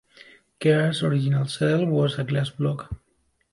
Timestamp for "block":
2.49-2.89